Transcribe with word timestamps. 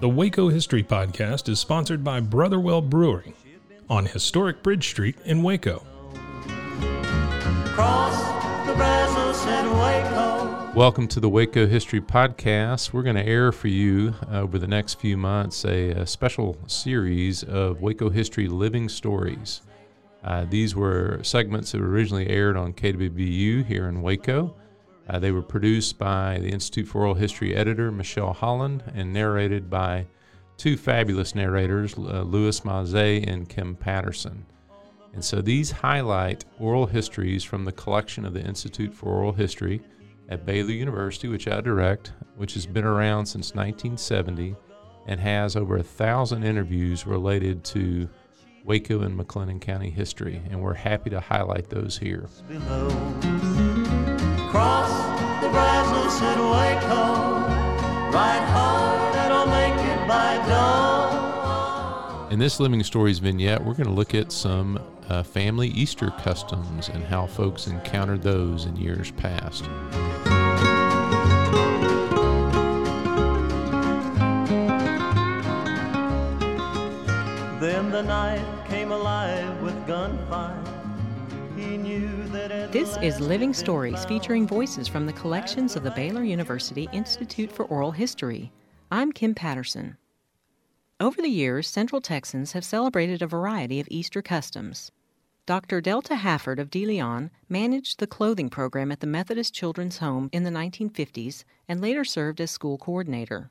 The 0.00 0.08
Waco 0.08 0.48
History 0.48 0.82
Podcast 0.82 1.50
is 1.50 1.60
sponsored 1.60 2.02
by 2.02 2.18
Brotherwell 2.20 2.80
Brewery 2.80 3.34
on 3.90 4.06
historic 4.06 4.62
Bridge 4.62 4.88
Street 4.88 5.16
in 5.26 5.42
Waco. 5.42 5.84
Welcome 10.74 11.08
to 11.08 11.20
the 11.20 11.28
Waco 11.28 11.66
History 11.66 12.00
Podcast. 12.00 12.94
We're 12.94 13.02
going 13.02 13.16
to 13.16 13.26
air 13.26 13.52
for 13.52 13.68
you 13.68 14.14
uh, 14.32 14.40
over 14.40 14.58
the 14.58 14.66
next 14.66 14.98
few 14.98 15.18
months 15.18 15.66
a, 15.66 15.90
a, 15.90 16.06
special 16.06 16.56
series 16.68 17.42
of 17.42 17.82
Waco 17.82 18.08
History 18.08 18.48
Living 18.48 18.88
Stories. 18.88 19.60
Uh, 20.24 20.46
these 20.48 20.74
were 20.74 21.20
segments 21.22 21.72
that 21.72 21.82
were 21.82 21.88
originally 21.88 22.30
aired 22.30 22.56
on 22.56 22.72
KWBU 22.72 23.66
here 23.66 23.88
in 23.88 24.00
Waco. 24.00 24.54
Uh, 25.08 25.18
they 25.18 25.32
were 25.32 25.42
produced 25.42 25.98
by 25.98 26.38
the 26.40 26.50
Institute 26.50 26.86
for 26.86 27.00
Oral 27.00 27.14
History 27.14 27.54
editor 27.54 27.90
Michelle 27.90 28.32
Holland 28.32 28.82
and 28.94 29.12
narrated 29.12 29.70
by 29.70 30.06
two 30.58 30.76
fabulous 30.76 31.34
narrators, 31.34 31.94
uh, 31.96 32.22
Louis 32.22 32.60
and 32.64 33.48
Kim 33.48 33.74
Patterson. 33.74 34.44
And 35.14 35.24
so 35.24 35.40
these 35.40 35.70
highlight 35.70 36.44
oral 36.58 36.86
histories 36.86 37.42
from 37.42 37.64
the 37.64 37.72
collection 37.72 38.24
of 38.24 38.34
the 38.34 38.44
Institute 38.44 38.92
for 38.92 39.06
Oral 39.06 39.32
History 39.32 39.80
at 40.28 40.44
Baylor 40.44 40.72
University, 40.72 41.28
which 41.28 41.48
I 41.48 41.60
direct, 41.60 42.12
which 42.36 42.54
has 42.54 42.66
been 42.66 42.84
around 42.84 43.26
since 43.26 43.54
1970 43.54 44.54
and 45.06 45.18
has 45.18 45.56
over 45.56 45.78
a 45.78 45.82
thousand 45.82 46.44
interviews 46.44 47.06
related 47.06 47.64
to 47.64 48.08
Waco 48.64 49.00
and 49.00 49.18
McLennan 49.18 49.60
County 49.60 49.88
history. 49.88 50.42
And 50.50 50.60
we're 50.60 50.74
happy 50.74 51.08
to 51.10 51.20
highlight 51.20 51.70
those 51.70 51.96
here. 51.96 52.28
Cross 54.50 54.97
at 56.08 56.38
Waco, 56.38 57.12
ride 58.10 58.48
hard 58.48 59.14
and 59.16 59.32
I'll 59.32 59.46
make 59.46 59.74
it 59.74 60.08
by 60.08 60.36
dawn. 60.48 62.32
In 62.32 62.38
this 62.38 62.58
Living 62.58 62.82
Stories 62.82 63.18
vignette, 63.18 63.62
we're 63.62 63.74
going 63.74 63.88
to 63.88 63.92
look 63.92 64.14
at 64.14 64.32
some 64.32 64.82
uh, 65.10 65.22
family 65.22 65.68
Easter 65.68 66.10
customs 66.22 66.88
and 66.88 67.04
how 67.04 67.26
folks 67.26 67.66
encountered 67.66 68.22
those 68.22 68.64
in 68.64 68.76
years 68.76 69.10
past. 69.12 69.64
Then 77.60 77.90
the 77.90 78.02
night 78.02 78.66
came 78.66 78.92
alive 78.92 79.60
with 79.60 79.86
gunfire 79.86 80.77
this 82.78 82.96
is 82.98 83.18
Living 83.18 83.52
Stories 83.52 84.04
featuring 84.04 84.46
voices 84.46 84.86
from 84.86 85.04
the 85.04 85.12
collections 85.14 85.74
of 85.74 85.82
the 85.82 85.90
Baylor 85.90 86.22
University 86.22 86.88
Institute 86.92 87.50
for 87.50 87.64
Oral 87.64 87.90
History. 87.90 88.52
I'm 88.88 89.10
Kim 89.10 89.34
Patterson. 89.34 89.96
Over 91.00 91.20
the 91.20 91.28
years, 91.28 91.66
Central 91.66 92.00
Texans 92.00 92.52
have 92.52 92.64
celebrated 92.64 93.20
a 93.20 93.26
variety 93.26 93.80
of 93.80 93.88
Easter 93.90 94.22
customs. 94.22 94.92
Dr. 95.44 95.80
Delta 95.80 96.14
Hafford 96.14 96.60
of 96.60 96.70
De 96.70 96.86
Leon 96.86 97.32
managed 97.48 97.98
the 97.98 98.06
clothing 98.06 98.48
program 98.48 98.92
at 98.92 99.00
the 99.00 99.08
Methodist 99.08 99.52
Children's 99.52 99.98
Home 99.98 100.30
in 100.32 100.44
the 100.44 100.50
1950s 100.50 101.42
and 101.66 101.80
later 101.80 102.04
served 102.04 102.40
as 102.40 102.52
school 102.52 102.78
coordinator. 102.78 103.50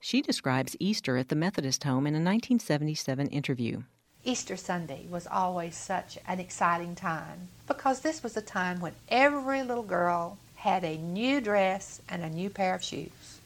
She 0.00 0.20
describes 0.20 0.76
Easter 0.78 1.16
at 1.16 1.30
the 1.30 1.34
Methodist 1.34 1.84
home 1.84 2.06
in 2.06 2.12
a 2.12 2.20
1977 2.20 3.26
interview. 3.28 3.84
Easter 4.26 4.56
Sunday 4.56 5.06
was 5.10 5.26
always 5.26 5.76
such 5.76 6.18
an 6.26 6.40
exciting 6.40 6.94
time 6.94 7.48
because 7.66 8.00
this 8.00 8.22
was 8.22 8.36
a 8.36 8.42
time 8.42 8.80
when 8.80 8.94
every 9.10 9.62
little 9.62 9.82
girl 9.82 10.38
had 10.56 10.82
a 10.82 10.96
new 10.96 11.42
dress 11.42 12.00
and 12.08 12.22
a 12.22 12.30
new 12.30 12.48
pair 12.48 12.74
of 12.74 12.82
shoes. 12.82 13.38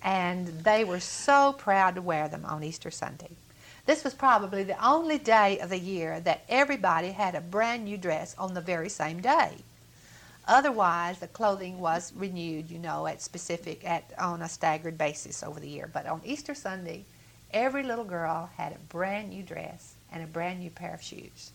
And 0.00 0.46
they 0.62 0.84
were 0.84 1.00
so 1.00 1.52
proud 1.52 1.96
to 1.96 2.02
wear 2.02 2.28
them 2.28 2.44
on 2.44 2.62
Easter 2.62 2.92
Sunday. 2.92 3.30
This 3.86 4.04
was 4.04 4.14
probably 4.14 4.62
the 4.62 4.84
only 4.84 5.18
day 5.18 5.58
of 5.58 5.70
the 5.70 5.78
year 5.78 6.20
that 6.20 6.44
everybody 6.48 7.10
had 7.10 7.34
a 7.34 7.40
brand 7.40 7.84
new 7.84 7.96
dress 7.96 8.36
on 8.38 8.54
the 8.54 8.60
very 8.60 8.88
same 8.88 9.20
day. 9.20 9.56
Otherwise, 10.46 11.18
the 11.18 11.26
clothing 11.26 11.80
was 11.80 12.12
renewed, 12.14 12.70
you 12.70 12.78
know, 12.78 13.06
at 13.08 13.20
specific, 13.20 13.84
at, 13.84 14.04
on 14.16 14.42
a 14.42 14.48
staggered 14.48 14.96
basis 14.96 15.42
over 15.42 15.58
the 15.58 15.68
year. 15.68 15.90
But 15.92 16.06
on 16.06 16.20
Easter 16.24 16.54
Sunday, 16.54 17.04
Every 17.52 17.82
little 17.82 18.04
girl 18.04 18.50
had 18.56 18.72
a 18.72 18.78
brand 18.90 19.30
new 19.30 19.42
dress 19.42 19.94
and 20.12 20.22
a 20.22 20.26
brand 20.26 20.60
new 20.60 20.70
pair 20.70 20.94
of 20.94 21.02
shoes. 21.02 21.50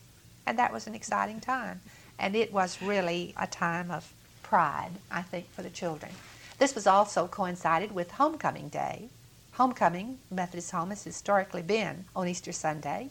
And 0.45 0.57
that 0.57 0.73
was 0.73 0.87
an 0.87 0.95
exciting 0.95 1.39
time. 1.39 1.81
And 2.17 2.35
it 2.35 2.51
was 2.51 2.81
really 2.81 3.33
a 3.37 3.47
time 3.47 3.91
of 3.91 4.11
pride, 4.41 4.91
I 5.11 5.21
think, 5.21 5.49
for 5.51 5.61
the 5.61 5.69
children. 5.69 6.11
This 6.57 6.75
was 6.75 6.87
also 6.87 7.27
coincided 7.27 7.93
with 7.93 8.11
Homecoming 8.11 8.69
Day. 8.69 9.09
Homecoming, 9.53 10.17
Methodist 10.31 10.71
Home, 10.71 10.89
has 10.89 11.03
historically 11.03 11.61
been 11.61 12.05
on 12.15 12.27
Easter 12.27 12.51
Sunday. 12.51 13.09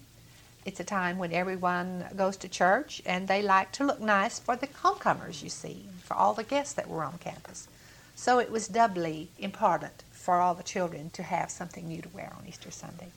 It's 0.64 0.80
a 0.80 0.84
time 0.84 1.18
when 1.18 1.32
everyone 1.32 2.06
goes 2.16 2.36
to 2.38 2.48
church 2.48 3.02
and 3.04 3.26
they 3.26 3.42
like 3.42 3.72
to 3.72 3.84
look 3.84 4.00
nice 4.00 4.38
for 4.38 4.56
the 4.56 4.68
homecomers, 4.82 5.42
you 5.42 5.50
see, 5.50 5.86
for 6.02 6.14
all 6.14 6.34
the 6.34 6.44
guests 6.44 6.74
that 6.74 6.88
were 6.88 7.04
on 7.04 7.18
campus. 7.18 7.68
So 8.14 8.38
it 8.38 8.50
was 8.50 8.68
doubly 8.68 9.30
important 9.38 10.04
for 10.10 10.40
all 10.40 10.54
the 10.54 10.62
children 10.62 11.10
to 11.10 11.22
have 11.22 11.50
something 11.50 11.88
new 11.88 12.02
to 12.02 12.08
wear 12.10 12.32
on 12.38 12.46
Easter 12.46 12.70
Sunday. 12.70 13.08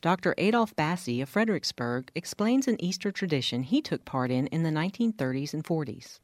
Dr. 0.00 0.34
Adolph 0.36 0.76
Basse 0.76 1.20
of 1.22 1.28
Fredericksburg 1.30 2.10
explains 2.14 2.68
an 2.68 2.76
Easter 2.78 3.10
tradition 3.10 3.62
he 3.62 3.80
took 3.80 4.04
part 4.04 4.30
in 4.30 4.46
in 4.48 4.62
the 4.62 4.70
1930s 4.70 5.54
and 5.54 5.64
40s. 5.64 6.18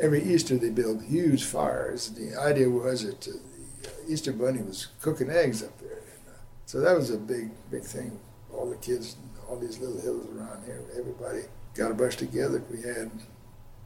Every 0.00 0.22
Easter 0.22 0.56
they 0.56 0.70
build 0.70 1.02
huge 1.02 1.44
fires. 1.44 2.10
The 2.10 2.40
idea 2.40 2.70
was 2.70 3.04
that 3.04 3.20
the 3.20 3.32
uh, 3.32 3.90
Easter 4.08 4.32
Bunny 4.32 4.62
was 4.62 4.88
cooking 5.00 5.30
eggs 5.30 5.62
up 5.62 5.76
there. 5.80 6.02
Uh, 6.28 6.38
so 6.64 6.80
that 6.80 6.96
was 6.96 7.10
a 7.10 7.18
big, 7.18 7.50
big 7.70 7.82
thing. 7.82 8.18
All 8.52 8.70
the 8.70 8.76
kids, 8.76 9.16
all 9.48 9.58
these 9.58 9.78
little 9.78 10.00
hills 10.00 10.26
around 10.28 10.64
here, 10.64 10.82
everybody 10.96 11.42
got 11.74 11.90
a 11.90 11.94
bunch 11.94 12.16
together. 12.16 12.62
We 12.70 12.82
had, 12.82 13.10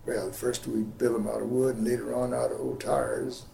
well, 0.07 0.31
first 0.31 0.67
we 0.67 0.83
built 0.83 1.15
them 1.15 1.27
out 1.27 1.43
of 1.43 1.49
wood 1.49 1.77
and 1.77 1.87
later 1.87 2.15
on 2.15 2.35
out 2.35 2.53
of 2.53 2.61
old 2.61 2.81
tires. 2.81 3.47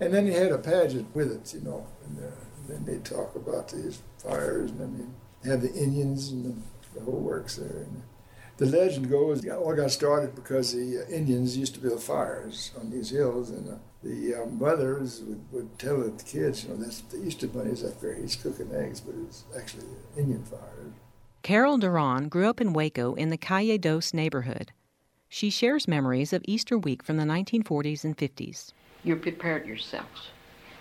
And 0.00 0.14
then 0.14 0.26
he 0.26 0.32
had 0.32 0.52
a 0.52 0.58
pageant 0.58 1.14
with 1.14 1.32
it, 1.32 1.54
you 1.54 1.60
know. 1.60 1.86
And 2.04 2.18
uh, 2.18 2.30
then 2.68 2.84
they 2.84 2.98
talk 2.98 3.34
about 3.34 3.68
these 3.70 4.00
fires, 4.18 4.70
and 4.70 4.80
then 4.80 5.14
you 5.42 5.50
have 5.50 5.62
the 5.62 5.72
Indians 5.72 6.30
and 6.30 6.44
the, 6.44 6.98
the 6.98 7.04
whole 7.04 7.20
works 7.20 7.56
there. 7.56 7.84
And 7.84 8.02
the 8.58 8.66
legend 8.66 9.10
goes, 9.10 9.44
it 9.44 9.50
all 9.50 9.74
got 9.74 9.90
started 9.90 10.34
because 10.34 10.72
the 10.72 11.04
uh, 11.04 11.10
Indians 11.10 11.56
used 11.56 11.74
to 11.74 11.80
build 11.80 12.02
fires 12.02 12.72
on 12.78 12.90
these 12.90 13.10
hills, 13.10 13.50
and 13.50 13.68
uh, 13.68 13.76
the 14.02 14.34
uh, 14.34 14.46
mothers 14.46 15.22
would, 15.22 15.52
would 15.52 15.78
tell 15.78 15.98
the 15.98 16.10
kids, 16.22 16.64
you 16.64 16.70
know, 16.70 16.76
that's 16.76 17.00
the 17.02 17.24
Easter 17.24 17.48
bunny's 17.48 17.84
up 17.84 18.00
there. 18.00 18.14
He's 18.14 18.36
cooking 18.36 18.70
eggs, 18.72 19.00
but 19.00 19.14
it's 19.26 19.44
actually 19.56 19.86
Indian 20.16 20.44
fires. 20.44 20.92
Carol 21.42 21.78
Duran 21.78 22.28
grew 22.28 22.48
up 22.48 22.60
in 22.60 22.72
Waco 22.72 23.14
in 23.14 23.30
the 23.30 23.36
Calle 23.36 23.78
Dos 23.78 24.12
neighborhood. 24.12 24.72
She 25.28 25.50
shares 25.50 25.88
memories 25.88 26.32
of 26.32 26.42
Easter 26.46 26.78
week 26.78 27.02
from 27.02 27.16
the 27.16 27.24
1940s 27.24 28.04
and 28.04 28.16
50s 28.16 28.72
you 29.04 29.16
prepared 29.16 29.66
yourselves. 29.66 30.28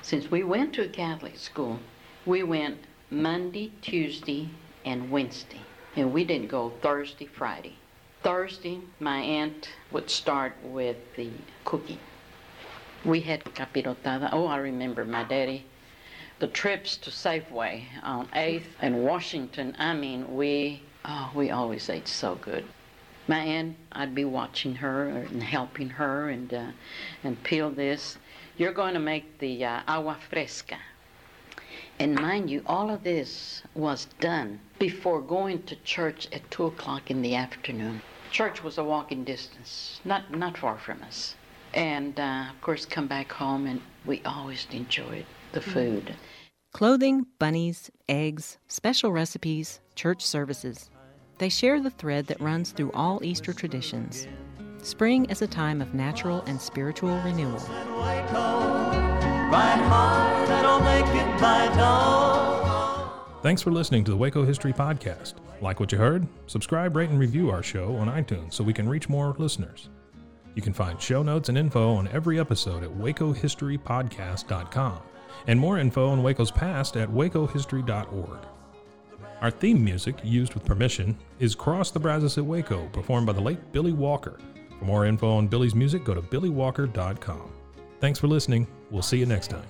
Since 0.01 0.31
we 0.31 0.43
went 0.43 0.73
to 0.73 0.85
a 0.85 0.89
Catholic 0.89 1.37
school, 1.37 1.79
we 2.25 2.43
went 2.43 2.79
Monday, 3.09 3.71
Tuesday, 3.81 4.49
and 4.85 5.11
Wednesday. 5.11 5.61
And 5.95 6.13
we 6.13 6.23
didn't 6.23 6.47
go 6.47 6.71
Thursday, 6.81 7.25
Friday. 7.25 7.75
Thursday, 8.23 8.81
my 8.99 9.19
aunt 9.19 9.69
would 9.91 10.09
start 10.09 10.55
with 10.63 10.97
the 11.15 11.29
cooking. 11.65 11.99
We 13.05 13.21
had 13.21 13.43
capirotada. 13.43 14.29
Oh, 14.31 14.47
I 14.47 14.57
remember 14.57 15.05
my 15.05 15.23
daddy. 15.23 15.65
The 16.39 16.47
trips 16.47 16.97
to 16.97 17.09
Safeway 17.09 17.85
on 18.03 18.27
8th 18.27 18.75
and 18.81 19.03
Washington, 19.03 19.75
I 19.79 19.93
mean, 19.93 20.35
we, 20.35 20.83
oh, 21.05 21.31
we 21.33 21.49
always 21.49 21.89
ate 21.89 22.07
so 22.07 22.35
good 22.35 22.65
my 23.27 23.39
aunt, 23.39 23.75
I'd 23.91 24.15
be 24.15 24.25
watching 24.25 24.75
her 24.75 25.07
and 25.07 25.43
helping 25.43 25.89
her 25.89 26.29
and 26.29 26.53
uh, 26.53 26.71
and 27.23 27.41
peel 27.43 27.69
this. 27.69 28.17
You're 28.57 28.73
going 28.73 28.93
to 28.93 28.99
make 28.99 29.39
the 29.39 29.65
uh, 29.65 29.81
agua 29.87 30.17
fresca. 30.29 30.77
And 31.99 32.15
mind 32.15 32.49
you, 32.49 32.61
all 32.65 32.89
of 32.91 33.03
this 33.03 33.63
was 33.73 34.05
done 34.19 34.59
before 34.77 35.21
going 35.21 35.63
to 35.63 35.75
church 35.77 36.27
at 36.31 36.49
2 36.51 36.65
o'clock 36.65 37.09
in 37.09 37.21
the 37.21 37.35
afternoon. 37.35 38.01
Church 38.31 38.63
was 38.63 38.77
a 38.77 38.83
walking 38.83 39.23
distance, 39.23 39.99
not, 40.05 40.31
not 40.31 40.57
far 40.57 40.77
from 40.77 41.01
us. 41.03 41.35
And 41.73 42.19
uh, 42.19 42.45
of 42.51 42.61
course, 42.61 42.85
come 42.85 43.07
back 43.07 43.31
home, 43.31 43.65
and 43.65 43.81
we 44.05 44.21
always 44.25 44.67
enjoyed 44.71 45.25
the 45.53 45.61
food. 45.61 46.13
Clothing, 46.73 47.25
bunnies, 47.39 47.89
eggs, 48.07 48.57
special 48.67 49.11
recipes, 49.11 49.79
church 49.95 50.25
services. 50.25 50.89
They 51.37 51.49
share 51.49 51.81
the 51.81 51.91
thread 51.91 52.27
that 52.27 52.41
runs 52.41 52.71
through 52.71 52.91
all 52.93 53.23
Easter 53.23 53.53
traditions. 53.53 54.27
Spring 54.81 55.25
is 55.25 55.41
a 55.41 55.47
time 55.47 55.81
of 55.81 55.93
natural 55.93 56.43
and 56.47 56.59
spiritual 56.59 57.17
renewal. 57.19 57.59
Thanks 63.43 63.61
for 63.61 63.71
listening 63.71 64.03
to 64.05 64.11
the 64.11 64.17
Waco 64.17 64.45
History 64.45 64.73
Podcast. 64.73 65.35
Like 65.61 65.79
what 65.79 65.91
you 65.91 65.97
heard? 65.97 66.27
Subscribe, 66.47 66.95
rate, 66.95 67.09
and 67.09 67.19
review 67.19 67.51
our 67.51 67.63
show 67.63 67.95
on 67.97 68.07
iTunes 68.07 68.53
so 68.53 68.63
we 68.63 68.73
can 68.73 68.89
reach 68.89 69.09
more 69.09 69.35
listeners. 69.37 69.89
You 70.55 70.61
can 70.61 70.73
find 70.73 70.99
show 70.99 71.21
notes 71.21 71.49
and 71.49 71.57
info 71.57 71.93
on 71.93 72.07
every 72.07 72.39
episode 72.39 72.83
at 72.83 72.89
wacohistorypodcast.com 72.89 74.99
and 75.45 75.59
more 75.59 75.77
info 75.77 76.09
on 76.09 76.23
Waco's 76.23 76.51
past 76.51 76.97
at 76.97 77.09
wacohistory.org. 77.09 78.39
Our 79.41 79.51
theme 79.51 79.83
music, 79.83 80.15
used 80.23 80.55
with 80.55 80.65
permission, 80.65 81.15
is 81.39 81.53
Cross 81.53 81.91
the 81.91 81.99
Brazos 81.99 82.39
at 82.39 82.45
Waco, 82.45 82.87
performed 82.87 83.27
by 83.27 83.33
the 83.33 83.41
late 83.41 83.71
Billy 83.71 83.93
Walker. 83.93 84.39
For 84.79 84.85
more 84.85 85.05
info 85.05 85.29
on 85.35 85.47
Billy's 85.47 85.75
music, 85.75 86.03
go 86.03 86.15
to 86.15 86.21
billywalker.com. 86.21 87.51
Thanks 87.99 88.17
for 88.17 88.27
listening. 88.27 88.67
We'll 88.89 89.03
see 89.03 89.17
you 89.17 89.27
next 89.27 89.49
time. 89.49 89.65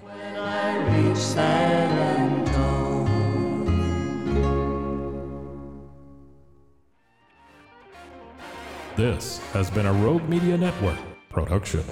This 8.95 9.39
has 9.51 9.69
been 9.69 9.85
a 9.85 9.93
Rogue 9.93 10.27
Media 10.29 10.57
Network 10.57 10.97
production. 11.29 11.83